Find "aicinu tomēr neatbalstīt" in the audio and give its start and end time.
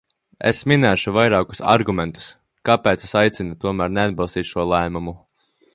3.25-4.53